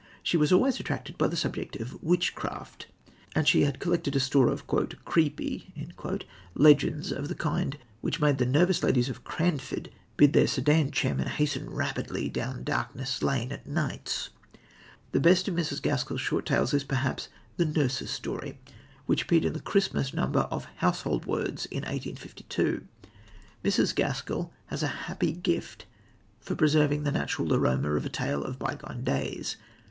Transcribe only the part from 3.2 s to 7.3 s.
and she had collected a store of "creepy" legends of